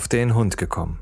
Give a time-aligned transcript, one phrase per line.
[0.00, 0.98] Auf den Hund gekommen.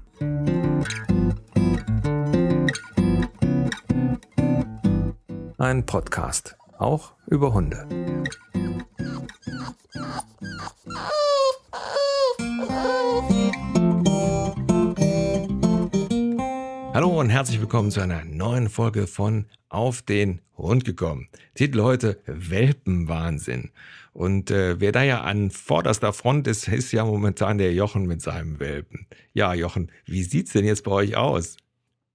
[5.57, 7.87] Ein Podcast, auch über Hunde.
[16.93, 21.29] Hallo und herzlich willkommen zu einer neuen Folge von Auf den Hund gekommen.
[21.55, 23.71] Titel heute Welpenwahnsinn.
[24.19, 28.21] Und äh, wer da ja an vorderster Front ist, ist ja momentan der Jochen mit
[28.21, 29.07] seinem Welpen.
[29.33, 31.57] Ja, Jochen, wie sieht's denn jetzt bei euch aus?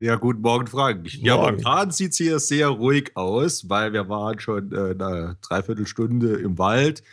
[0.02, 1.14] Ja, guten Morgen, Frank.
[1.14, 6.34] Ja, momentan sieht es hier sehr ruhig aus, weil wir waren schon äh, eine Dreiviertelstunde
[6.40, 7.04] im Wald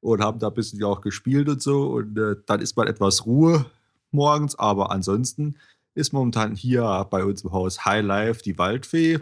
[0.00, 1.86] und haben da ein bisschen auch gespielt und so.
[1.92, 3.64] Und äh, dann ist mal etwas Ruhe
[4.10, 5.56] morgens, aber ansonsten
[5.94, 9.20] ist momentan hier bei uns im Haus High Life die Waldfee.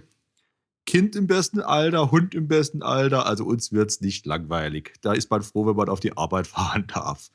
[0.87, 4.95] Kind im besten Alter, Hund im besten Alter, also uns wird es nicht langweilig.
[5.03, 7.31] Da ist man froh, wenn man auf die Arbeit fahren darf.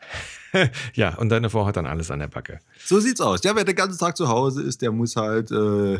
[0.94, 2.60] ja, und deine Frau hat dann alles an der Backe.
[2.84, 3.44] So sieht's aus.
[3.44, 5.99] Ja, wer den ganzen Tag zu Hause ist, der muss halt äh,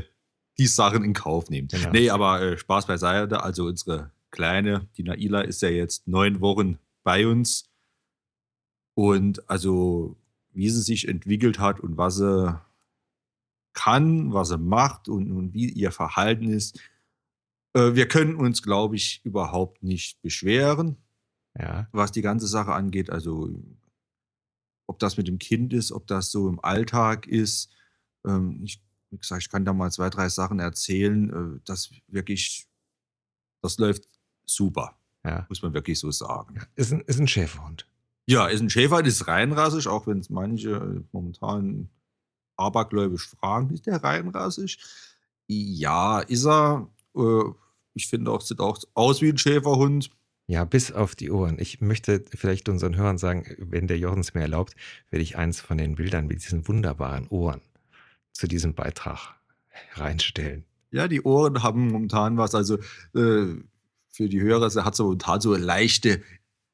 [0.57, 1.67] die Sachen in Kauf nehmen.
[1.67, 1.91] Genau.
[1.91, 3.44] Nee, aber äh, Spaß beiseite.
[3.44, 7.69] Also unsere Kleine, die Naila, ist ja jetzt neun Wochen bei uns.
[8.94, 10.16] Und also,
[10.53, 12.59] wie sie sich entwickelt hat und was sie
[13.73, 16.79] kann, was sie macht und, und wie ihr Verhalten ist,
[17.73, 20.97] äh, wir können uns, glaube ich, überhaupt nicht beschweren,
[21.58, 21.88] ja.
[21.91, 23.09] was die ganze Sache angeht.
[23.09, 23.50] Also,
[24.88, 27.69] ob das mit dem Kind ist, ob das so im Alltag ist.
[28.25, 31.30] Ähm, ich, wie gesagt, ich kann da mal zwei, drei Sachen erzählen.
[31.58, 32.67] Äh, das wirklich,
[33.61, 34.08] das läuft
[34.45, 34.97] super.
[35.23, 35.45] Ja.
[35.50, 36.56] Muss man wirklich so sagen.
[36.56, 36.63] Ja.
[36.75, 37.88] Ist, ein, ist ein Schäferhund.
[38.25, 41.89] Ja, ist ein Schäferhund, ist reinrassig, auch wenn es manche momentan
[42.58, 44.80] abergläubisch fragen, ist der reinrassig?
[45.47, 46.88] Ja, ist er.
[47.16, 47.44] Äh,
[47.94, 50.09] ich finde auch, sieht auch aus wie ein Schäferhund.
[50.47, 51.58] Ja, bis auf die Ohren.
[51.59, 54.75] Ich möchte vielleicht unseren Hörern sagen, wenn der Jochen es mir erlaubt,
[55.09, 57.62] werde ich eins von den Bildern mit diesen wunderbaren Ohren
[58.34, 59.36] zu diesem Beitrag
[59.94, 60.66] reinstellen.
[60.91, 62.53] Ja, die Ohren haben momentan was.
[62.53, 62.75] Also
[63.16, 63.56] äh,
[64.09, 66.22] für die Hörer, sie hat so momentan so leichte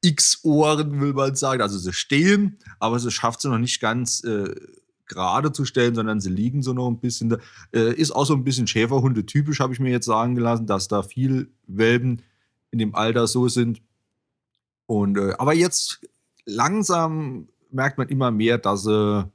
[0.02, 1.62] X-Ohren, will man sagen.
[1.62, 4.54] Also sie stehen, aber sie schafft sie noch nicht ganz äh,
[5.08, 7.30] gerade zu stellen, sondern sie liegen so noch ein bisschen.
[7.30, 7.38] Da.
[7.72, 10.88] Äh, ist auch so ein bisschen Schäferhunde typisch, habe ich mir jetzt sagen gelassen, dass
[10.88, 12.22] da viel Welpen
[12.70, 13.82] in dem Alter so sind.
[14.86, 16.00] Und äh, aber jetzt
[16.44, 19.30] langsam merkt man immer mehr, dass sie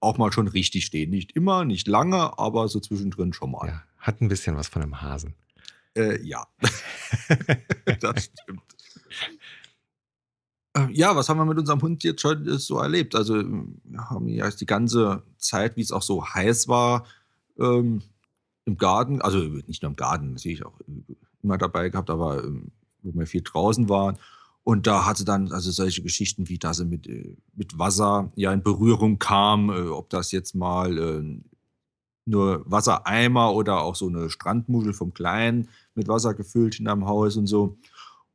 [0.00, 1.10] auch mal schon richtig stehen.
[1.10, 3.68] Nicht immer, nicht lange, aber so zwischendrin schon mal.
[3.68, 5.34] Ja, hat ein bisschen was von einem Hasen.
[5.94, 6.46] Äh, ja,
[8.00, 8.62] das stimmt.
[10.74, 13.14] Äh, ja, was haben wir mit unserem Hund jetzt schon äh, so erlebt?
[13.14, 17.06] Also, wir haben ja die ganze Zeit, wie es auch so heiß war,
[17.58, 18.02] ähm,
[18.64, 20.78] im Garten, also nicht nur im Garten, natürlich auch
[21.42, 22.70] immer dabei gehabt, aber ähm,
[23.02, 24.18] wo wir viel draußen waren.
[24.62, 28.52] Und da hatte dann also solche Geschichten, wie dass er mit, äh, mit Wasser ja
[28.52, 31.40] in Berührung kam, äh, ob das jetzt mal äh,
[32.26, 37.36] nur Wassereimer oder auch so eine Strandmuschel vom Kleinen mit Wasser gefüllt in einem Haus
[37.36, 37.78] und so.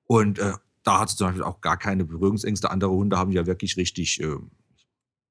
[0.08, 0.54] Und äh,
[0.86, 2.72] da hat sie zum Beispiel auch gar keine Berührungsängste.
[2.72, 4.38] Andere Hunde haben ja wirklich richtig äh,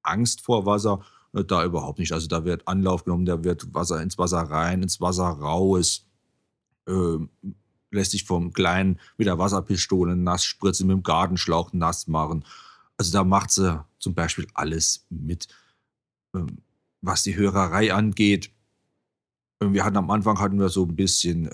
[0.02, 1.00] Angst vor Wasser.
[1.32, 2.12] Äh, da überhaupt nicht.
[2.12, 6.06] Also da wird Anlauf genommen, da wird Wasser ins Wasser rein, ins Wasser raus.
[6.86, 7.18] Äh,
[7.92, 12.44] lässt sich vom Kleinen mit der Wasserpistole nass spritzen, mit dem Gartenschlauch nass machen.
[12.96, 15.46] Also da macht sie zum Beispiel alles mit.
[16.34, 16.58] Ähm,
[17.00, 18.50] was die Hörerei angeht,
[19.60, 21.48] äh, wir hatten am Anfang hatten wir so ein bisschen,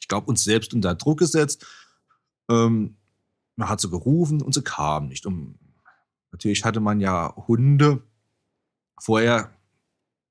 [0.00, 1.66] ich glaube, uns selbst unter Druck gesetzt.
[2.50, 2.96] Ähm,
[3.58, 5.26] man hat sie gerufen und sie kam nicht.
[5.26, 5.58] Und
[6.30, 8.02] natürlich hatte man ja Hunde
[9.00, 9.50] vorher,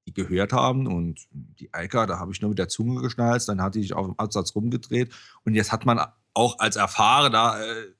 [0.07, 3.61] die gehört haben und die Eika, da habe ich nur mit der Zunge geschnalzt, dann
[3.61, 5.99] hat die sich auf dem Absatz rumgedreht und jetzt hat man
[6.33, 7.93] auch als Erfahrener äh,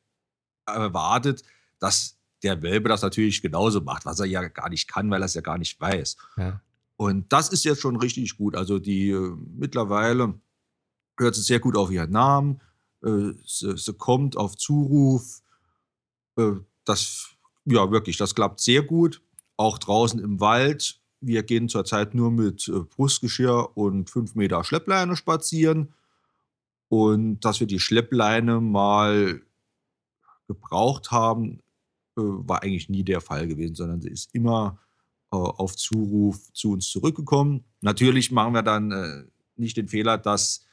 [0.65, 1.43] erwartet,
[1.79, 5.25] dass der Welpe das natürlich genauso macht, was er ja gar nicht kann, weil er
[5.25, 6.15] es ja gar nicht weiß.
[6.37, 6.61] Ja.
[6.95, 8.55] Und das ist jetzt schon richtig gut.
[8.55, 10.39] Also die äh, mittlerweile
[11.17, 12.61] hört sie sehr gut auf ihren Namen,
[13.03, 15.41] äh, sie, sie, kommt auf Zuruf.
[16.37, 16.53] Äh,
[16.85, 17.29] das,
[17.65, 19.21] ja, wirklich, das klappt sehr gut.
[19.55, 20.99] Auch draußen im Wald.
[21.19, 25.93] Wir gehen zurzeit nur mit äh, Brustgeschirr und 5 Meter Schleppleine spazieren.
[26.89, 29.41] Und dass wir die Schleppleine mal
[30.47, 31.61] gebraucht haben,
[32.15, 34.79] war eigentlich nie der Fall gewesen, sondern sie ist immer
[35.29, 37.65] auf Zuruf zu uns zurückgekommen.
[37.81, 40.65] Natürlich machen wir dann nicht den Fehler, dass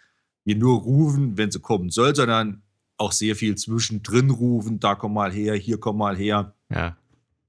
[0.44, 2.62] wir nur rufen, wenn sie kommen soll, sondern
[2.96, 6.54] auch sehr viel zwischendrin rufen, da komm mal her, hier komm mal her.
[6.70, 6.96] Ja.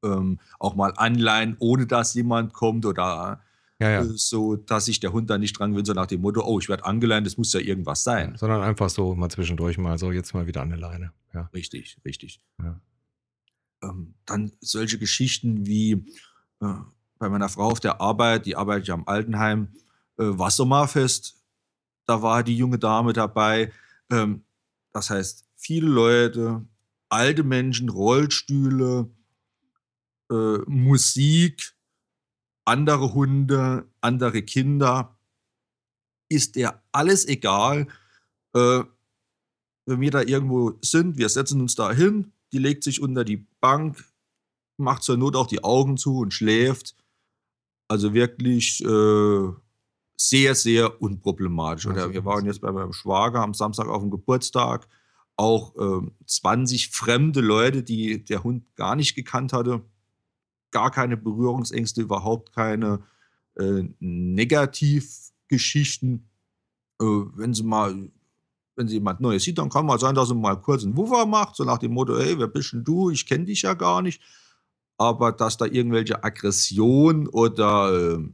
[0.03, 3.41] Ähm, auch mal anleihen, ohne dass jemand kommt oder
[3.79, 4.01] ja, ja.
[4.01, 6.59] Äh, so, dass sich der Hund da nicht dran will, so nach dem Motto, oh,
[6.59, 8.35] ich werde angeleint, das muss ja irgendwas sein.
[8.37, 11.11] Sondern einfach so mal zwischendurch mal so, jetzt mal wieder an der Leine.
[11.33, 11.49] Ja.
[11.53, 12.41] Richtig, richtig.
[13.83, 16.05] Ähm, dann solche Geschichten wie,
[16.61, 16.73] äh,
[17.19, 19.69] bei meiner Frau auf der Arbeit, die arbeitet ja am Altenheim,
[20.17, 21.34] äh, Wassermarfest,
[22.05, 23.71] da war die junge Dame dabei.
[24.11, 24.43] Ähm,
[24.93, 26.65] das heißt, viele Leute,
[27.09, 29.09] alte Menschen, Rollstühle,
[30.31, 31.75] äh, Musik,
[32.65, 35.17] andere Hunde, andere Kinder.
[36.29, 37.87] Ist der alles egal?
[38.53, 38.83] Äh,
[39.85, 43.45] wenn wir da irgendwo sind, wir setzen uns da hin, die legt sich unter die
[43.59, 44.03] Bank,
[44.77, 46.95] macht zur Not auch die Augen zu und schläft.
[47.87, 49.51] Also wirklich äh,
[50.17, 51.87] sehr, sehr unproblematisch.
[51.87, 54.87] Oder wir waren jetzt bei meinem Schwager am Samstag auf dem Geburtstag.
[55.35, 59.81] Auch äh, 20 fremde Leute, die der Hund gar nicht gekannt hatte.
[60.71, 63.03] Gar keine Berührungsängste, überhaupt keine
[63.55, 66.29] äh, Negativgeschichten.
[67.01, 68.09] Äh, wenn sie mal
[68.75, 71.25] wenn sie jemand Neues sieht, dann kann man sein, dass er mal kurz einen Wuffer
[71.25, 73.09] macht, so nach dem Motto, hey, wer bist denn du?
[73.09, 74.21] Ich kenne dich ja gar nicht.
[74.97, 78.29] Aber dass da irgendwelche Aggression oder äh,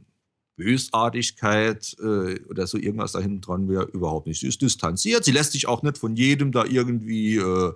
[0.62, 4.40] Bösartigkeit äh, oder so irgendwas da hinten dran wäre, überhaupt nicht.
[4.40, 5.24] Sie ist distanziert.
[5.24, 7.72] Sie lässt sich auch nicht von jedem da irgendwie äh,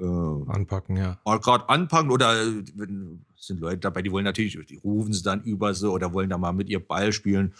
[0.00, 0.04] äh
[0.48, 1.18] anpacken, ja.
[1.24, 5.22] Mal gerade anpacken oder äh, wenn, sind Leute dabei, die wollen natürlich, die rufen sie
[5.22, 7.54] dann über so oder wollen da mal mit ihr Ball spielen.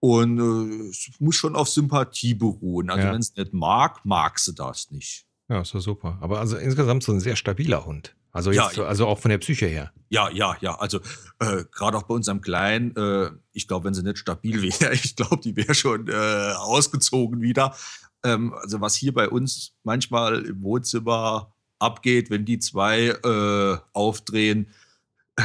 [0.00, 2.90] Und äh, es muss schon auf Sympathie beruhen.
[2.90, 3.12] Also, ja.
[3.12, 5.26] wenn es nicht mag, mag sie das nicht.
[5.48, 6.18] Ja, ist doch super.
[6.20, 8.14] Aber also insgesamt so ein sehr stabiler Hund.
[8.34, 9.92] Also, jetzt, ja, also auch von der Psyche her.
[10.08, 10.76] Ja, ja, ja.
[10.80, 10.98] Also
[11.38, 15.14] äh, gerade auch bei unserem Kleinen, äh, ich glaube, wenn sie nicht stabil wäre, ich
[15.14, 17.76] glaube, die wäre schon äh, ausgezogen wieder.
[18.24, 24.66] Ähm, also was hier bei uns manchmal im Wohnzimmer abgeht, wenn die zwei äh, aufdrehen,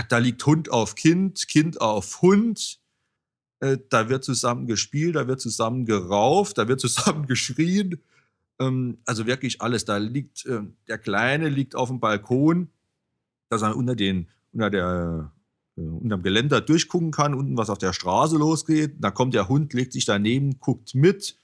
[0.10, 2.80] da liegt Hund auf Kind, Kind auf Hund.
[3.60, 8.02] Äh, da wird zusammen gespielt, da wird zusammen gerauft, da wird zusammen geschrien.
[8.60, 9.86] Ähm, also wirklich alles.
[9.86, 12.72] Da liegt, äh, der Kleine liegt auf dem Balkon,
[13.50, 15.34] dass er unter den, unter der,
[15.76, 18.96] äh, unterm Geländer durchgucken kann, unten was auf der Straße losgeht.
[19.00, 21.38] Da kommt der Hund, legt sich daneben, guckt mit.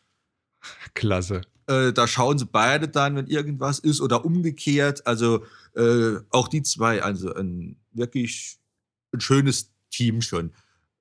[0.94, 1.42] Klasse.
[1.68, 5.06] Äh, da schauen sie beide dann, wenn irgendwas ist oder umgekehrt.
[5.08, 5.44] Also
[5.76, 8.60] äh, auch die zwei, also ein wirklich
[9.14, 10.54] ein schönes Team schon.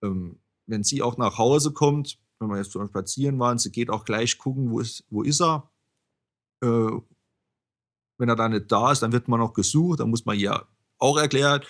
[0.03, 3.91] Ähm, wenn sie auch nach Hause kommt, wenn wir jetzt so spazieren waren, sie geht
[3.91, 5.71] auch gleich gucken, wo ist, wo ist er.
[6.63, 6.91] Äh,
[8.17, 10.67] wenn er da nicht da ist, dann wird man noch gesucht, dann muss man ja
[10.99, 11.63] auch erklären.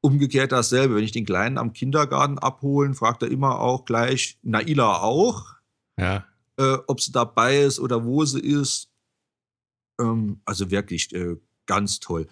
[0.00, 4.98] Umgekehrt dasselbe, wenn ich den Kleinen am Kindergarten abholen, fragt er immer auch gleich, Naila
[5.00, 5.56] auch,
[5.98, 6.24] ja.
[6.56, 8.90] äh, ob sie dabei ist oder wo sie ist.
[10.00, 11.36] Ähm, also wirklich äh,
[11.66, 12.28] ganz toll.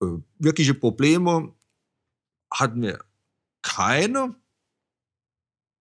[0.00, 1.52] Äh, wirkliche Probleme
[2.52, 3.04] hatten wir
[3.62, 4.36] keine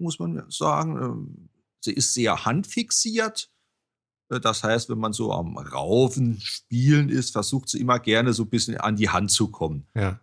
[0.04, 1.02] muss man sagen.
[1.02, 3.52] Ähm, sie ist sehr handfixiert.
[4.34, 8.44] Äh, das heißt, wenn man so am Raufen, Spielen ist, versucht sie immer gerne so
[8.44, 9.86] ein bisschen an die Hand zu kommen.
[9.96, 10.20] Ja.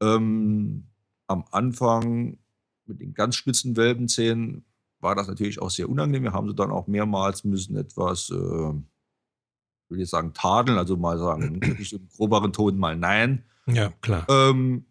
[0.00, 0.84] Ähm,
[1.26, 2.38] am Anfang
[2.86, 4.64] mit den ganz spitzen Welpenzähnen
[5.00, 6.24] war das natürlich auch sehr unangenehm.
[6.24, 11.18] Wir haben sie dann auch mehrmals müssen etwas, äh, will ich sagen, tadeln, also mal
[11.18, 13.44] sagen, nicht im groberen Ton mal nein.
[13.66, 14.26] Ja, klar.
[14.28, 14.86] Ähm,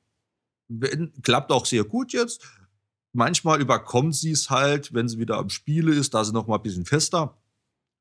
[0.67, 2.45] wenn, klappt auch sehr gut jetzt.
[3.13, 6.57] Manchmal überkommt sie es halt, wenn sie wieder am Spiele ist, da sie noch mal
[6.57, 7.35] ein bisschen fester.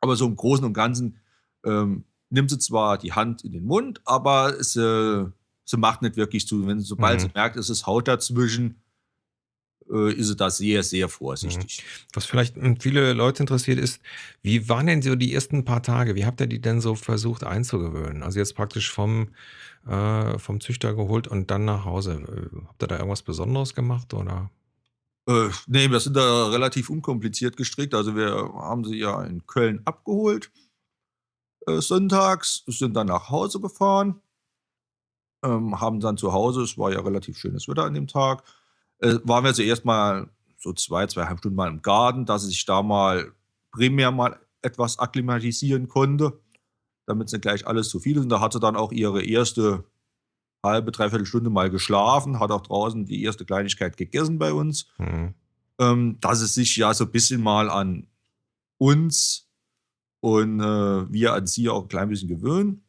[0.01, 1.19] Aber so im Großen und Ganzen
[1.65, 5.33] ähm, nimmt sie zwar die Hand in den Mund, aber sie,
[5.65, 6.67] sie macht nicht wirklich zu.
[6.67, 7.23] Wenn, sobald mhm.
[7.23, 8.81] sie merkt, es ist Haut dazwischen,
[9.91, 11.83] äh, ist sie da sehr, sehr vorsichtig.
[11.83, 12.07] Mhm.
[12.15, 14.01] Was vielleicht hm, viele Leute interessiert ist,
[14.43, 16.15] wie waren denn so die ersten paar Tage?
[16.15, 18.23] Wie habt ihr die denn so versucht einzugewöhnen?
[18.23, 19.29] Also jetzt praktisch vom,
[19.87, 22.15] äh, vom Züchter geholt und dann nach Hause.
[22.15, 24.51] Äh, habt ihr da irgendwas Besonderes gemacht oder?
[25.29, 27.95] Äh, nee, wir sind da relativ unkompliziert gestrickt.
[27.95, 30.51] Also wir haben sie ja in Köln abgeholt
[31.67, 34.21] äh, sonntags, sind dann nach Hause gefahren,
[35.45, 38.45] ähm, haben dann zu Hause, es war ja relativ schönes Wetter an dem Tag,
[39.01, 42.65] äh, waren wir zuerst mal so zwei, zweieinhalb Stunden mal im Garten, dass sie sich
[42.65, 43.33] da mal
[43.73, 46.41] primär mal etwas akklimatisieren konnte,
[47.07, 48.23] damit es nicht gleich alles zu viel ist.
[48.23, 49.85] Und da hat sie dann auch ihre erste
[50.67, 54.89] halbe, dreiviertel Stunde mal geschlafen, hat auch draußen die erste Kleinigkeit gegessen bei uns.
[54.99, 55.35] Mhm.
[55.79, 58.07] Ähm, dass es sich ja so ein bisschen mal an
[58.79, 59.49] uns
[60.21, 62.83] und äh, wir an sie auch ein klein bisschen gewöhnen.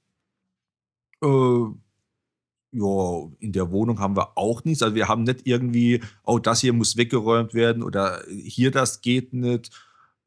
[1.22, 1.65] Äh,
[2.72, 4.84] ja, in der Wohnung haben wir auch nichts.
[4.84, 9.34] Also wir haben nicht irgendwie, oh, das hier muss weggeräumt werden oder hier das geht
[9.34, 9.72] nicht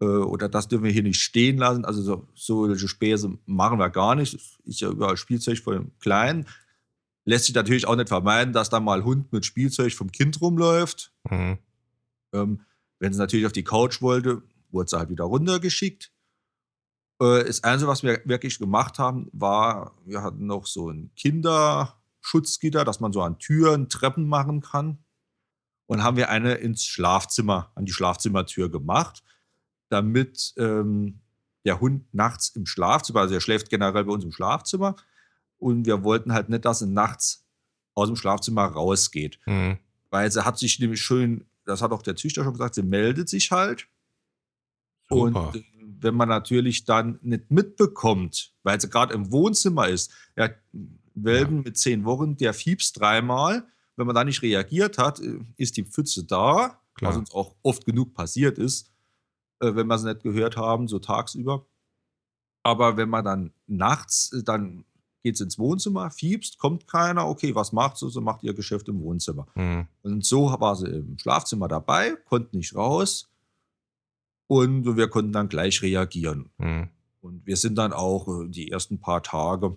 [0.01, 1.85] äh, oder das dürfen wir hier nicht stehen lassen.
[1.85, 4.35] Also so, solche Späße machen wir gar nicht.
[4.35, 6.47] Das ist ja überall Spielzeug von dem Kleinen
[7.25, 11.13] lässt sich natürlich auch nicht vermeiden, dass da mal Hund mit Spielzeug vom Kind rumläuft.
[11.31, 11.59] Mhm.
[12.33, 12.61] Ähm,
[12.99, 16.13] wenn sie natürlich auf die Couch wollte, wurde sie halt wieder runtergeschickt.
[17.21, 22.85] Äh, das Einzige, was wir wirklich gemacht haben, war, wir hatten noch so ein Kinderschutzgitter,
[22.85, 24.99] dass man so an Türen, Treppen machen kann.
[25.87, 29.25] und haben wir eine ins Schlafzimmer, an die Schlafzimmertür gemacht,
[29.89, 31.21] damit ähm,
[31.65, 34.95] der Hund nachts im Schlafzimmer, also er schläft generell bei uns im Schlafzimmer
[35.61, 37.47] und wir wollten halt nicht, dass er nachts
[37.95, 39.39] aus dem Schlafzimmer rausgeht.
[39.47, 39.79] Mhm.
[40.11, 43.29] Weil sie hat sich nämlich schön, das hat auch der Züchter schon gesagt, sie meldet
[43.29, 43.87] sich halt.
[45.09, 45.23] Super.
[45.23, 45.65] Und äh,
[46.01, 50.49] wenn man natürlich dann nicht mitbekommt, weil sie gerade im Wohnzimmer ist, ja,
[51.15, 51.63] Welpen ja.
[51.65, 53.67] mit zehn Wochen, der fiebst dreimal.
[53.97, 57.11] Wenn man da nicht reagiert hat, äh, ist die Pfütze da, Klar.
[57.11, 58.91] was uns auch oft genug passiert ist,
[59.61, 61.67] äh, wenn wir es nicht gehört haben, so tagsüber.
[62.63, 64.85] Aber wenn man dann nachts, dann
[65.23, 68.11] geht es ins Wohnzimmer, fiebst, kommt keiner, okay, was macht sie?
[68.11, 69.47] Sie macht ihr Geschäft im Wohnzimmer.
[69.55, 69.87] Mhm.
[70.03, 73.31] Und so war sie im Schlafzimmer dabei, konnte nicht raus
[74.47, 76.51] und wir konnten dann gleich reagieren.
[76.59, 76.89] Mhm.
[77.21, 79.77] Und wir sind dann auch äh, die ersten paar Tage,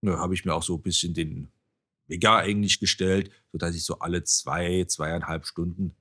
[0.00, 1.48] da habe ich mir auch so ein bisschen den
[2.06, 5.94] Wecker eigentlich gestellt, sodass ich so alle zwei, zweieinhalb Stunden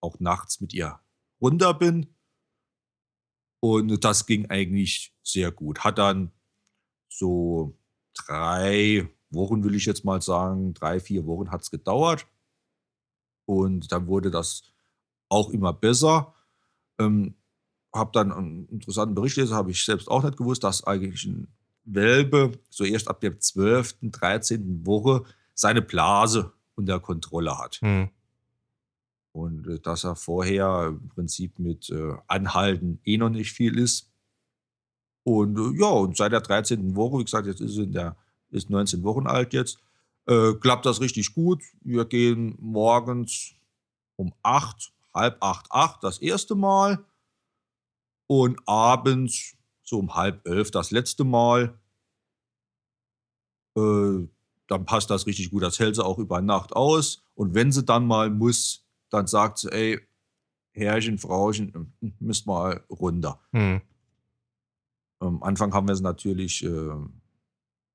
[0.00, 1.00] auch nachts mit ihr
[1.40, 2.14] runter bin.
[3.60, 5.80] Und das ging eigentlich sehr gut.
[5.80, 6.30] Hat dann
[7.08, 7.76] so
[8.26, 12.26] drei Wochen, will ich jetzt mal sagen, drei, vier Wochen hat es gedauert.
[13.44, 14.62] Und dann wurde das
[15.28, 16.34] auch immer besser.
[16.98, 17.34] Ähm,
[17.94, 21.48] habe dann einen interessanten Bericht gelesen, habe ich selbst auch nicht gewusst, dass eigentlich ein
[21.84, 24.86] Welpe so erst ab der 12., 13.
[24.86, 27.80] Woche seine Blase unter Kontrolle hat.
[27.82, 28.10] Mhm.
[29.32, 34.10] Und äh, dass er vorher im Prinzip mit äh, Anhalten eh noch nicht viel ist.
[35.24, 36.96] Und äh, ja, und seit der 13.
[36.96, 38.16] Woche, wie gesagt, jetzt ist er in der
[38.50, 39.78] ist 19 Wochen alt jetzt,
[40.26, 41.62] äh, klappt das richtig gut.
[41.82, 43.54] Wir gehen morgens
[44.16, 47.04] um 8, halb 8, 8 das erste Mal
[48.26, 51.78] und abends so um halb elf das letzte Mal.
[53.76, 54.28] Äh,
[54.66, 55.62] dann passt das richtig gut.
[55.62, 57.22] Das hält sie auch über Nacht aus.
[57.34, 60.00] Und wenn sie dann mal muss, dann sagt sie, ey,
[60.72, 63.40] Herrchen, Frauchen, müsst mal runter.
[63.52, 63.80] Hm.
[65.20, 66.90] Am Anfang haben wir sie natürlich äh,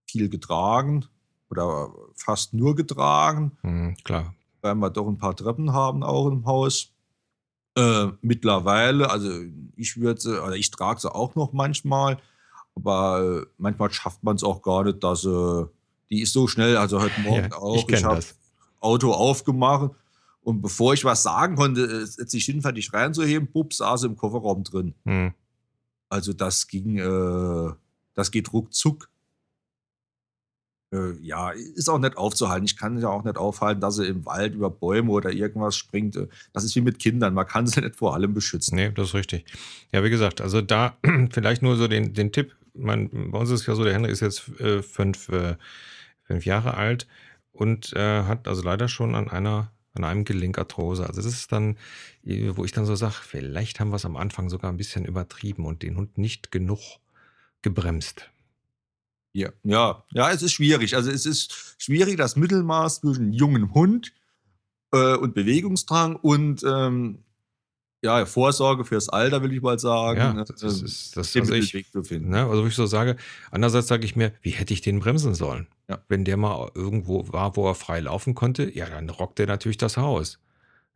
[0.09, 1.05] viel getragen
[1.49, 3.57] oder fast nur getragen.
[3.61, 4.33] Mhm, klar.
[4.61, 6.91] Weil wir doch ein paar Treppen haben auch im Haus.
[7.75, 9.31] Äh, mittlerweile, also
[9.75, 12.19] ich würde, oder ich trage sie auch noch manchmal,
[12.75, 15.65] aber äh, manchmal schafft man es auch gar nicht, dass äh,
[16.11, 17.75] die ist so schnell, also heute Morgen ja, auch.
[17.75, 18.21] Ich, ich habe
[18.79, 19.91] Auto aufgemacht
[20.41, 24.93] und bevor ich was sagen konnte, sich hinfertig reinzuheben, bupp, saß im Kofferraum drin.
[25.05, 25.33] Mhm.
[26.13, 27.73] Also das ging, äh,
[28.13, 29.09] das geht ruckzuck
[30.93, 32.65] äh, ja, ist auch nicht aufzuhalten.
[32.65, 36.15] Ich kann ja auch nicht aufhalten, dass sie im Wald über Bäume oder irgendwas springt.
[36.15, 37.33] Äh, das ist wie mit Kindern.
[37.33, 38.75] Man kann sie nicht vor allem beschützen.
[38.75, 39.45] Nee, das ist richtig.
[39.91, 40.97] Ja, wie gesagt, also da
[41.31, 42.55] vielleicht nur so den, den Tipp.
[42.75, 45.55] Man, bei uns ist es ja so, der Henry ist jetzt äh, fünf, äh,
[46.23, 47.07] fünf Jahre alt
[47.51, 51.07] und äh, hat also leider schon an einer an einem Gelenkarthrose.
[51.07, 51.77] Also das ist dann,
[52.23, 55.65] wo ich dann so sage, vielleicht haben wir es am Anfang sogar ein bisschen übertrieben
[55.65, 56.79] und den Hund nicht genug
[57.61, 58.29] gebremst.
[59.33, 60.95] Ja, ja, ja, es ist schwierig.
[60.95, 64.13] Also es ist schwierig, das Mittelmaß zwischen jungem Hund
[64.91, 67.23] äh, und Bewegungsdrang und ähm,
[68.03, 70.19] ja, Vorsorge fürs Alter, will ich mal sagen.
[70.19, 70.45] Ja, ne?
[70.45, 72.29] das ist das also ich, Weg zu finden.
[72.29, 73.15] Ne, also wo ich so sage,
[73.49, 75.67] andererseits sage ich mir, wie hätte ich den bremsen sollen?
[75.89, 76.03] Ja.
[76.09, 79.77] Wenn der mal irgendwo war, wo er frei laufen konnte, ja, dann rockt er natürlich
[79.77, 80.39] das Haus.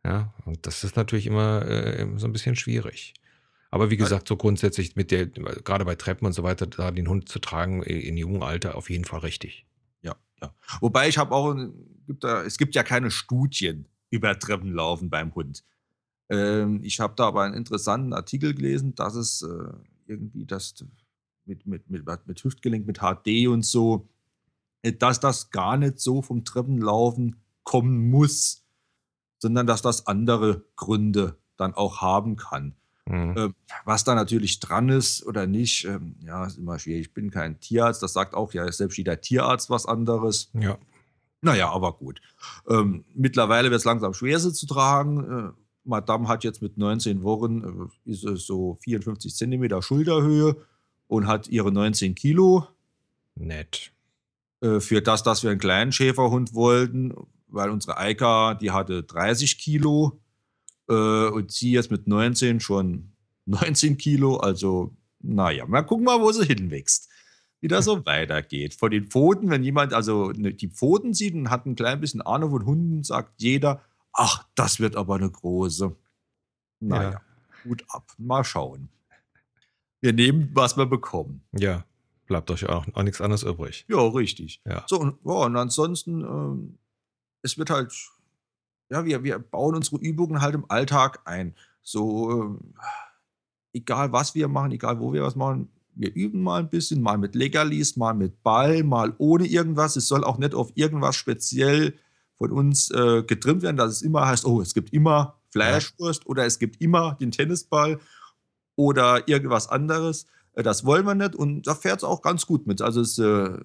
[0.04, 3.14] Ja, und das ist natürlich immer äh, so ein bisschen schwierig.
[3.70, 7.08] Aber wie gesagt, so grundsätzlich mit der, gerade bei Treppen und so weiter, da den
[7.08, 9.66] Hund zu tragen äh, in jungem Alter auf jeden Fall richtig.
[10.02, 10.54] Ja, ja.
[10.80, 11.54] Wobei ich habe auch,
[12.44, 15.64] es gibt ja keine Studien über Treppenlaufen beim Hund.
[16.30, 19.72] Ähm, ich habe da aber einen interessanten Artikel gelesen, dass es äh,
[20.06, 20.74] irgendwie das
[21.44, 24.08] mit, mit, mit, mit Hüftgelenk, mit HD und so,
[24.82, 28.64] äh, dass das gar nicht so vom Treppenlaufen kommen muss,
[29.38, 32.74] sondern dass das andere Gründe dann auch haben kann.
[33.06, 33.36] Mhm.
[33.36, 33.48] Äh,
[33.84, 37.06] was da natürlich dran ist oder nicht, ähm, ja, ist immer schwierig.
[37.06, 40.50] Ich bin kein Tierarzt, das sagt auch ja selbst jeder Tierarzt was anderes.
[40.52, 40.78] Ja.
[41.40, 42.20] Naja, aber gut.
[42.68, 45.54] Ähm, mittlerweile wird es langsam schwer, sie zu tragen.
[45.88, 50.56] Madame hat jetzt mit 19 Wochen äh, ist es so 54 Zentimeter Schulterhöhe
[51.08, 52.66] und hat ihre 19 Kilo.
[53.34, 53.90] Nett.
[54.60, 57.14] Äh, für das, dass wir einen kleinen Schäferhund wollten,
[57.48, 60.20] weil unsere Eika, die hatte 30 Kilo
[60.88, 60.92] äh,
[61.28, 63.12] und sie jetzt mit 19 schon
[63.46, 64.36] 19 Kilo.
[64.36, 67.08] Also, naja, mal gucken mal, wo sie hinwächst.
[67.60, 68.74] Wie das so weitergeht.
[68.74, 72.20] Von den Pfoten, wenn jemand also ne, die Pfoten sieht und hat ein klein bisschen
[72.20, 73.82] Ahnung von Hunden, sagt jeder,
[74.18, 75.96] ach, das wird aber eine große.
[76.80, 77.20] Naja, ja.
[77.64, 78.12] gut ab.
[78.18, 78.88] Mal schauen.
[80.00, 81.42] Wir nehmen, was wir bekommen.
[81.52, 81.84] Ja,
[82.26, 83.84] bleibt euch auch, auch nichts anderes übrig.
[83.88, 84.60] Ja, richtig.
[84.64, 84.84] Ja.
[84.86, 86.78] So, und, ja, und ansonsten, ähm,
[87.42, 87.92] es wird halt
[88.90, 91.54] ja, wir, wir bauen unsere Übungen halt im Alltag ein.
[91.82, 96.70] So, äh, egal was wir machen, egal wo wir was machen, wir üben mal ein
[96.70, 99.96] bisschen, mal mit Legalis, mal mit Ball, mal ohne irgendwas.
[99.96, 101.98] Es soll auch nicht auf irgendwas speziell
[102.38, 106.30] von uns äh, getrimmt werden, dass es immer heißt, oh, es gibt immer Fleischwurst ja.
[106.30, 107.98] oder es gibt immer den Tennisball
[108.76, 110.26] oder irgendwas anderes.
[110.54, 112.80] Äh, das wollen wir nicht und da fährt es auch ganz gut mit.
[112.80, 113.58] Also es, äh,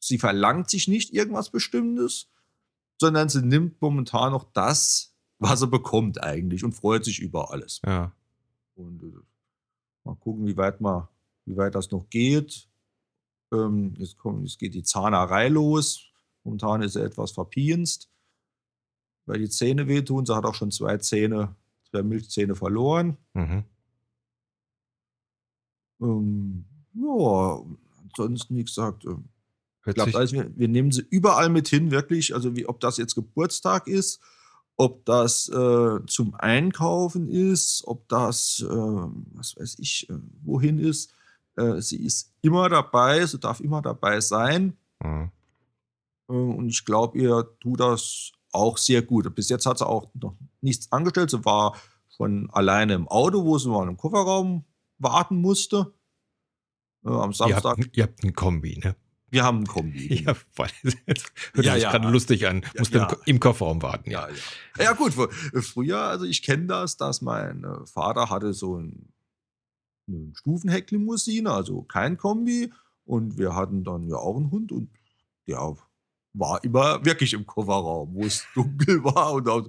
[0.00, 2.28] sie verlangt sich nicht irgendwas Bestimmtes,
[2.98, 7.80] sondern sie nimmt momentan noch das, was sie bekommt eigentlich und freut sich über alles.
[7.86, 8.12] Ja.
[8.74, 9.20] Und äh,
[10.04, 11.08] mal gucken, wie weit, mal,
[11.44, 12.68] wie weit das noch geht.
[13.52, 16.07] Ähm, jetzt, kommt, jetzt geht die Zahnerei los.
[16.48, 18.08] Momentan ist er etwas verpienst,
[19.26, 20.24] weil die Zähne wehtun.
[20.24, 21.54] Sie hat auch schon zwei Zähne,
[21.90, 23.18] zwei Milchzähne verloren.
[23.34, 23.64] Mhm.
[26.00, 26.64] Ähm,
[26.94, 27.60] ja,
[28.02, 29.16] ansonsten, wie gesagt, äh,
[29.84, 32.34] ich glaube, also wir, wir, nehmen sie überall mit hin, wirklich.
[32.34, 34.22] Also, wie, ob das jetzt Geburtstag ist,
[34.76, 40.14] ob das äh, zum Einkaufen ist, ob das, äh, was weiß ich, äh,
[40.44, 41.12] wohin ist.
[41.56, 44.78] Äh, sie ist immer dabei, sie darf immer dabei sein.
[45.04, 45.30] Mhm.
[46.28, 49.34] Äh, und ich glaube, ihr tut das auch sehr gut.
[49.34, 51.30] Bis jetzt hat sie auch noch nichts angestellt.
[51.30, 51.76] Sie war
[52.16, 54.64] schon alleine im Auto, wo sie mal im Kofferraum
[54.98, 55.92] warten musste.
[57.04, 57.78] Äh, am Samstag.
[57.78, 58.96] Ihr habt, ihr habt ein Kombi, ne?
[59.30, 60.22] Wir haben ein Kombi.
[60.24, 60.68] Ja, voll.
[60.82, 61.90] hört ja, sich ja.
[61.90, 62.62] gerade lustig an.
[62.62, 63.16] Ja, Musste ja.
[63.26, 64.10] im Kofferraum warten.
[64.10, 64.84] Ja, ja.
[64.84, 65.12] Ja, gut.
[65.12, 69.12] Früher, also ich kenne das, dass mein äh, Vater hatte so ein,
[70.08, 72.72] eine Stufenhecklimousine, also kein Kombi.
[73.04, 74.90] Und wir hatten dann ja auch einen Hund und
[75.46, 75.60] der
[76.34, 79.32] war immer wirklich im Kofferraum, wo es dunkel war.
[79.32, 79.68] Und auch,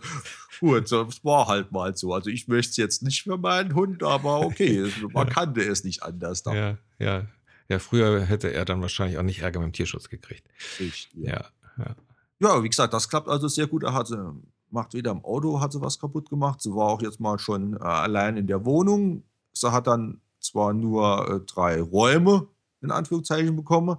[0.59, 2.13] gut, das war halt mal so.
[2.13, 6.03] Also ich möchte es jetzt nicht für meinen Hund, aber okay, man kannte es nicht
[6.03, 6.43] anders.
[6.43, 6.55] Dann.
[6.55, 7.25] Ja, ja.
[7.69, 10.47] Ja, früher hätte er dann wahrscheinlich auch nicht Ärger mit dem Tierschutz gekriegt.
[10.79, 11.09] Richtig.
[11.13, 11.45] Ja,
[11.77, 11.95] ja.
[12.39, 13.83] Ja, wie gesagt, das klappt also sehr gut.
[13.83, 14.33] Er hatte,
[14.69, 16.61] macht weder im Auto, hat sie was kaputt gemacht.
[16.61, 19.23] Sie war auch jetzt mal schon äh, allein in der Wohnung.
[19.51, 22.47] Sie hat dann zwar nur äh, drei Räume
[22.81, 23.97] in Anführungszeichen bekommen,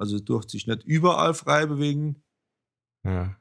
[0.00, 2.22] also durfte sich nicht überall frei bewegen.
[3.04, 3.36] Ja.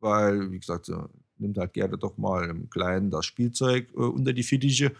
[0.00, 4.32] Weil, wie gesagt, so, nimmt halt gerne doch mal im Kleinen das Spielzeug äh, unter
[4.32, 4.92] die Fittiche.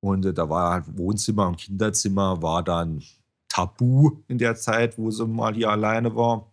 [0.00, 3.02] Und äh, da war halt Wohnzimmer und Kinderzimmer war dann
[3.48, 6.52] tabu in der Zeit, wo sie mal hier alleine war.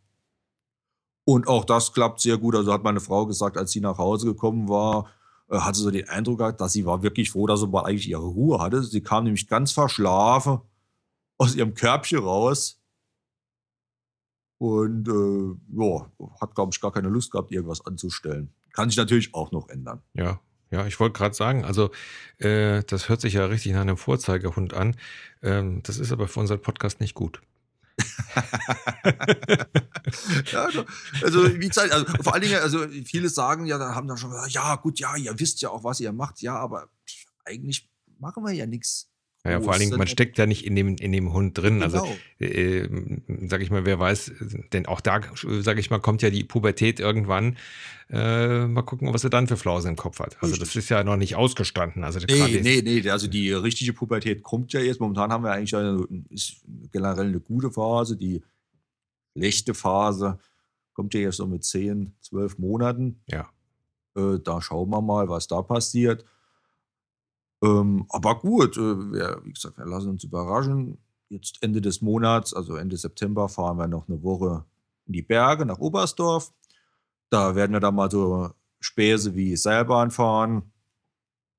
[1.25, 2.55] Und auch das klappt sehr gut.
[2.55, 5.11] Also hat meine Frau gesagt, als sie nach Hause gekommen war,
[5.49, 7.83] äh, hatte sie so den Eindruck gehabt, dass sie war wirklich froh, dass sie mal
[7.83, 8.81] eigentlich ihre Ruhe hatte.
[8.81, 10.61] Sie kam nämlich ganz verschlafen
[11.37, 12.78] aus ihrem Körbchen raus
[14.59, 18.53] und äh, ja, hat, glaube ich, gar keine Lust gehabt, irgendwas anzustellen.
[18.73, 20.01] Kann sich natürlich auch noch ändern.
[20.13, 21.89] Ja, ja, ich wollte gerade sagen, also
[22.37, 24.95] äh, das hört sich ja richtig nach einem Vorzeigehund an.
[25.41, 27.41] Ähm, das ist aber für unseren Podcast nicht gut.
[30.51, 30.69] ja,
[31.23, 34.29] also, wie gesagt, also vor allen Dingen, also viele sagen ja, da haben dann schon
[34.29, 36.89] gesagt, ja, gut, ja, ihr wisst ja auch, was ihr macht, ja, aber
[37.45, 39.09] eigentlich machen wir ja nichts.
[39.45, 41.81] Ja, vor allen Dingen, man steckt ja nicht in dem, in dem Hund drin.
[41.81, 42.15] Also, genau.
[42.41, 44.33] Also, äh, sag ich mal, wer weiß,
[44.73, 45.21] denn auch da,
[45.61, 47.55] sag ich mal, kommt ja die Pubertät irgendwann.
[48.09, 50.35] Äh, mal gucken, was er dann für Flausen im Kopf hat.
[50.41, 52.03] Also, das ist ja noch nicht ausgestanden.
[52.03, 54.99] Also, nee, nee, nee, also die richtige Pubertät kommt ja jetzt.
[54.99, 56.05] Momentan haben wir eigentlich eine,
[56.91, 58.17] generell eine gute Phase.
[58.17, 58.43] Die
[59.37, 60.37] schlechte Phase
[60.93, 63.21] kommt ja jetzt so mit 10, 12 Monaten.
[63.27, 63.49] Ja.
[64.17, 66.25] Äh, da schauen wir mal, was da passiert.
[67.61, 70.97] Ähm, aber gut, äh, wir, wie gesagt, wir lassen uns überraschen.
[71.29, 74.65] Jetzt Ende des Monats, also Ende September, fahren wir noch eine Woche
[75.05, 76.51] in die Berge nach Oberstdorf.
[77.29, 80.71] Da werden wir dann mal so Späße wie Seilbahn fahren.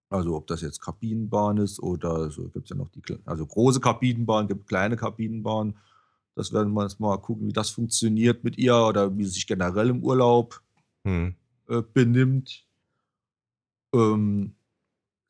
[0.08, 3.78] Also ob das jetzt Kabinenbahn ist oder so gibt es ja noch die also große
[3.78, 5.76] Kabinenbahn, gibt kleine Kabinenbahnen.
[6.34, 9.46] Das werden wir jetzt mal gucken, wie das funktioniert mit ihr oder wie sie sich
[9.46, 10.62] generell im Urlaub
[11.04, 11.36] hm.
[11.68, 12.66] äh, benimmt.
[13.94, 14.56] Ähm,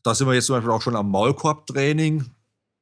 [0.02, 2.30] da sind wir jetzt zum Beispiel auch schon am Maulkorbtraining,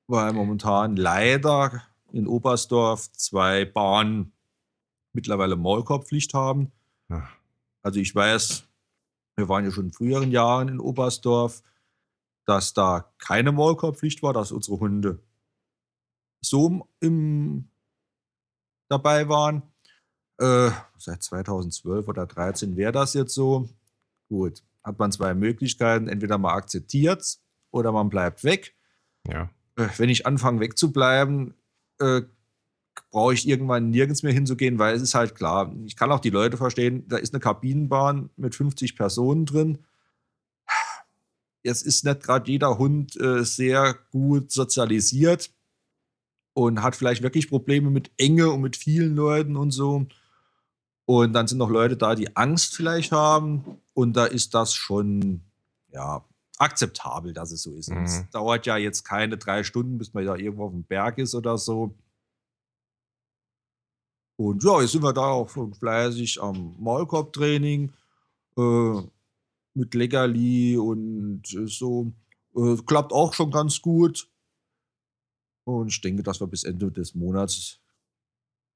[0.07, 4.33] weil momentan leider in Oberstdorf zwei Bahnen
[5.13, 6.73] mittlerweile Maulkorbpflicht haben.
[7.83, 8.65] Also ich weiß,
[9.37, 11.63] wir waren ja schon in früheren Jahren in Oberstdorf,
[12.45, 15.23] dass da keine Maulkorbpflicht war, dass unsere Hunde
[16.41, 17.69] so im,
[18.89, 19.63] dabei waren.
[20.39, 23.69] Äh, seit 2012 oder 2013 wäre das jetzt so.
[24.29, 26.09] Gut, hat man zwei Möglichkeiten.
[26.09, 27.39] Entweder man akzeptiert
[27.71, 28.75] oder man bleibt weg.
[29.29, 29.51] Ja.
[29.77, 31.55] Äh, wenn ich anfange wegzubleiben,
[32.01, 32.23] äh,
[33.11, 36.31] brauche ich irgendwann nirgends mehr hinzugehen, weil es ist halt klar, ich kann auch die
[36.31, 39.79] Leute verstehen, da ist eine Kabinenbahn mit 50 Personen drin.
[41.63, 45.51] Jetzt ist nicht gerade jeder Hund äh, sehr gut sozialisiert
[46.55, 50.07] und hat vielleicht wirklich Probleme mit Enge und mit vielen Leuten und so.
[51.09, 53.81] Und dann sind noch Leute da, die Angst vielleicht haben.
[53.95, 55.41] Und da ist das schon,
[55.91, 56.23] ja,
[56.59, 57.89] akzeptabel, dass es so ist.
[57.89, 58.05] Mhm.
[58.05, 61.35] Es dauert ja jetzt keine drei Stunden, bis man da irgendwo auf dem Berg ist
[61.35, 61.95] oder so.
[64.37, 67.91] Und ja, jetzt sind wir da auch fleißig am Maulkorbtraining
[68.59, 69.03] äh,
[69.73, 72.13] mit Leckerli und so.
[72.55, 74.29] Äh, klappt auch schon ganz gut.
[75.65, 77.81] Und ich denke, dass wir bis Ende des Monats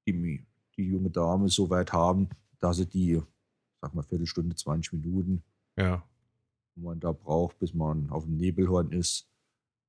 [0.07, 0.43] die,
[0.77, 3.21] die junge Dame so weit haben, dass sie die,
[3.81, 5.43] sag mal, Viertelstunde, 20 Minuten,
[5.75, 6.03] ja.
[6.75, 9.27] wo man da braucht, bis man auf dem Nebelhorn ist,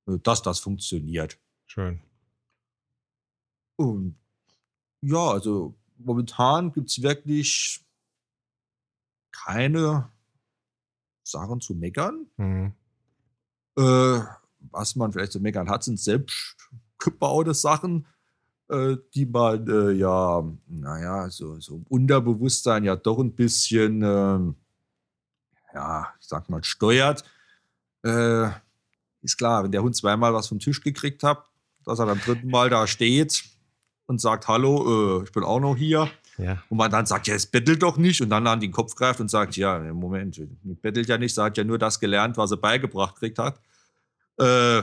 [0.06, 1.38] äh, dass das funktioniert.
[1.66, 2.00] Schön.
[3.76, 4.16] Und
[5.00, 7.84] ja, also momentan gibt es wirklich
[9.32, 10.10] keine
[11.22, 12.26] Sachen zu meckern.
[12.36, 12.72] Mhm.
[13.76, 14.20] Äh,
[14.70, 16.56] was man vielleicht zu meckern hat, sind selbst
[16.98, 18.06] gebaute Sachen,
[18.68, 25.74] äh, die man äh, ja, naja, so, so im Unterbewusstsein ja doch ein bisschen, äh,
[25.74, 27.24] ja, ich sag mal, steuert.
[28.02, 28.48] Äh,
[29.22, 31.44] ist klar, wenn der Hund zweimal was vom Tisch gekriegt hat,
[31.84, 33.44] dass er beim dritten Mal da steht
[34.06, 36.10] und sagt, hallo, äh, ich bin auch noch hier.
[36.36, 36.62] Ja.
[36.68, 38.20] Und man dann sagt, ja, es bettelt doch nicht.
[38.20, 40.40] Und dann an den Kopf greift und sagt, ja, Moment,
[40.82, 43.60] bettelt ja nicht, sie hat ja nur das gelernt, was er beigebracht kriegt hat.
[44.38, 44.82] Äh,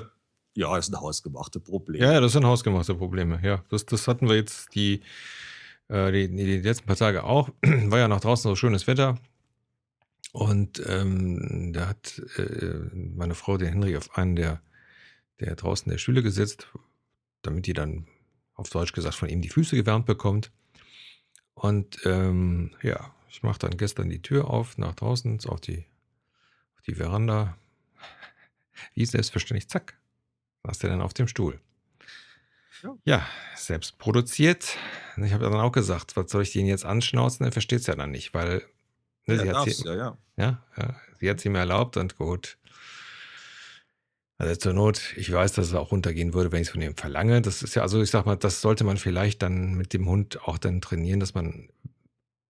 [0.55, 2.01] ja, ist ein hausgemachte Problem.
[2.01, 3.39] Ja, das sind hausgemachte Probleme.
[3.43, 5.01] Ja, das, das hatten wir jetzt die,
[5.87, 7.49] äh, die, die letzten paar Tage auch.
[7.61, 9.17] War ja nach draußen so schönes Wetter.
[10.33, 14.61] Und ähm, da hat äh, meine Frau den Henry auf einen der,
[15.39, 16.67] der draußen der Stühle gesetzt,
[17.41, 18.07] damit die dann
[18.55, 20.51] auf Deutsch gesagt von ihm die Füße gewärmt bekommt.
[21.53, 25.85] Und ähm, ja, ich mache dann gestern die Tür auf nach draußen auf die,
[26.75, 27.57] auf die Veranda.
[28.95, 29.97] Wie selbstverständlich, zack,
[30.65, 31.59] saß der dann auf dem Stuhl.
[32.83, 34.77] Ja, ja selbst produziert.
[35.17, 37.45] Ich habe dann auch gesagt, was soll ich den jetzt anschnauzen?
[37.45, 38.63] Er versteht es ja dann nicht, weil
[39.27, 40.17] ne, ja, sie, hat sie, ja, ja.
[40.37, 42.57] Ja, ja, sie hat es ihm erlaubt und gut.
[44.37, 46.95] Also zur Not, ich weiß, dass es auch runtergehen würde, wenn ich es von ihm
[46.95, 47.43] verlange.
[47.43, 50.41] Das ist ja, also ich sag mal, das sollte man vielleicht dann mit dem Hund
[50.47, 51.69] auch dann trainieren, dass man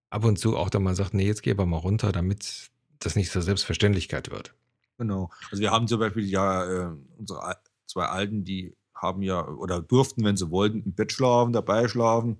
[0.09, 2.69] ab und zu auch dann mal sagt, nee, jetzt geh aber mal runter, damit
[2.99, 4.53] das nicht zur Selbstverständlichkeit wird.
[4.99, 5.31] Genau.
[5.49, 7.43] Also wir haben zum Beispiel ja äh, unsere
[7.91, 12.37] zwei Alten, die haben ja oder durften, wenn sie wollten, im Bett schlafen, dabei schlafen.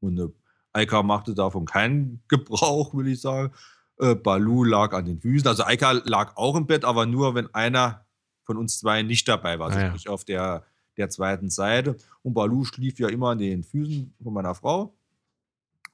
[0.00, 0.28] Und äh,
[0.72, 3.52] Eika machte davon keinen Gebrauch, will ich sagen.
[3.98, 5.46] Äh, Balu lag an den Füßen.
[5.46, 8.04] Also Eika lag auch im Bett, aber nur, wenn einer
[8.42, 9.68] von uns zwei nicht dabei war.
[9.68, 10.10] Also ah, ja.
[10.10, 10.64] auf der,
[10.96, 11.96] der zweiten Seite.
[12.22, 14.94] Und Balu schlief ja immer an den Füßen von meiner Frau.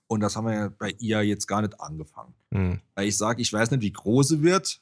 [0.06, 2.34] Und das haben wir ja bei ihr jetzt gar nicht angefangen.
[2.50, 2.80] Mhm.
[2.94, 4.80] Weil ich sage, ich weiß nicht, wie groß sie wird.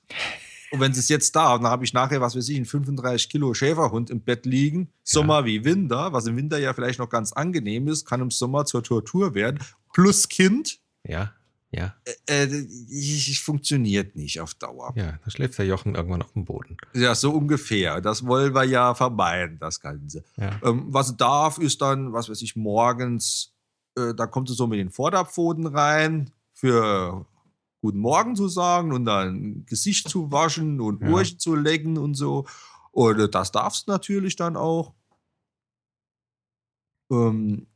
[0.70, 3.28] Und wenn sie es jetzt da, dann habe ich nachher, was weiß ich, einen 35
[3.28, 5.44] Kilo Schäferhund im Bett liegen, Sommer ja.
[5.46, 8.82] wie Winter, was im Winter ja vielleicht noch ganz angenehm ist, kann im Sommer zur
[8.82, 9.60] Tortur werden,
[9.92, 10.80] plus Kind.
[11.04, 11.32] Ja,
[11.70, 11.94] ja.
[12.26, 14.92] Äh, äh, ich, funktioniert nicht auf Dauer.
[14.96, 16.78] Ja, da schläft der Jochen irgendwann auf dem Boden.
[16.94, 18.00] Ja, so ungefähr.
[18.00, 20.24] Das wollen wir ja vermeiden, das Ganze.
[20.36, 20.58] Ja.
[20.64, 23.54] Ähm, was darf, ist dann, was weiß ich, morgens,
[23.96, 27.26] äh, da kommt es so mit den Vorderpfoten rein für
[27.80, 31.08] Guten Morgen zu sagen und dann Gesicht zu waschen und ja.
[31.08, 32.46] Urchen zu lecken und so.
[32.90, 34.94] Und das darfst du natürlich dann auch.
[37.10, 37.66] Ähm,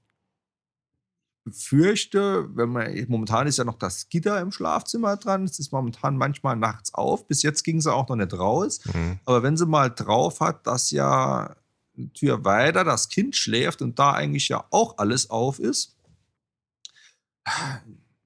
[1.51, 6.17] fürchte, wenn man momentan ist ja noch das Gitter im Schlafzimmer dran, es ist momentan
[6.17, 7.27] manchmal nachts auf.
[7.27, 8.81] Bis jetzt ging sie auch noch nicht raus.
[8.93, 9.19] Mhm.
[9.25, 11.57] Aber wenn sie mal drauf hat, dass ja
[11.97, 15.97] eine Tür weiter das Kind schläft und da eigentlich ja auch alles auf ist,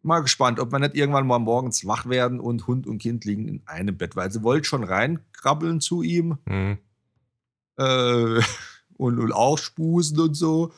[0.06, 3.48] mal gespannt, ob wir nicht irgendwann mal morgens wach werden und Hund und Kind liegen
[3.48, 6.78] in einem Bett, weil sie wollte schon reinkrabbeln zu ihm mhm.
[7.76, 8.40] äh,
[8.96, 10.72] und, und auch spusen und so.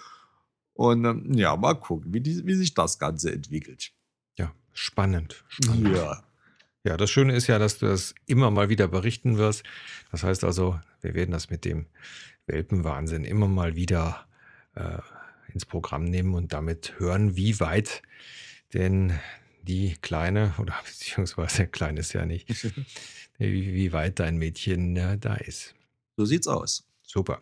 [0.75, 3.93] Und ähm, ja, mal gucken, wie, die, wie sich das Ganze entwickelt.
[4.37, 5.45] Ja, spannend.
[5.49, 5.97] spannend.
[5.97, 6.23] Ja.
[6.85, 9.65] Ja, das Schöne ist ja, dass du das immer mal wieder berichten wirst.
[10.11, 11.87] Das heißt also, wir werden das mit dem
[12.47, 14.27] Welpenwahnsinn immer mal wieder
[14.75, 14.99] äh,
[15.53, 18.03] ins Programm nehmen und damit hören, wie weit
[18.75, 19.19] denn
[19.63, 22.49] die Kleine, oder beziehungsweise klein ist ja nicht,
[23.39, 25.75] wie, wie weit dein Mädchen äh, da ist.
[26.17, 26.87] So sieht's aus.
[27.03, 27.41] Super.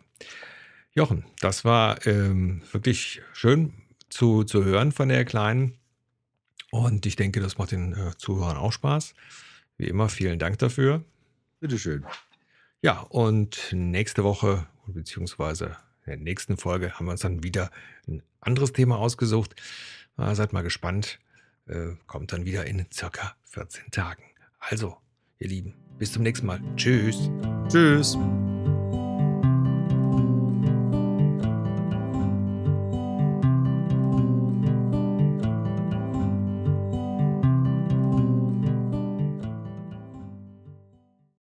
[0.92, 3.74] Jochen, das war ähm, wirklich schön
[4.08, 5.78] zu, zu hören von der Kleinen.
[6.70, 9.14] Und ich denke, das macht den äh, Zuhörern auch Spaß.
[9.76, 11.04] Wie immer, vielen Dank dafür.
[11.60, 12.04] Bitteschön.
[12.82, 17.70] Ja, und nächste Woche, beziehungsweise in der nächsten Folge, haben wir uns dann wieder
[18.06, 19.54] ein anderes Thema ausgesucht.
[20.16, 21.18] Ah, seid mal gespannt.
[21.66, 24.22] Äh, kommt dann wieder in circa 14 Tagen.
[24.58, 24.96] Also,
[25.38, 26.60] ihr Lieben, bis zum nächsten Mal.
[26.76, 27.30] Tschüss.
[27.68, 28.16] Tschüss.